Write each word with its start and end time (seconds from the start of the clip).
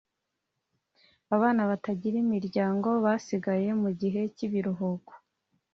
Abana 1.35 1.61
batagira 1.69 2.15
imiryango 2.25 2.87
bahasigaye 3.03 3.69
mu 3.81 3.89
gihe 3.99 4.21
cy’ibiruhuko 4.35 5.11